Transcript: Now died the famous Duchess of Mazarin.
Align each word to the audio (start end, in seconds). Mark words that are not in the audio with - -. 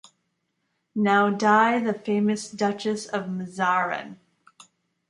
Now 0.95 1.29
died 1.29 1.85
the 1.85 1.93
famous 1.93 2.49
Duchess 2.49 3.05
of 3.05 3.29
Mazarin. 3.29 4.17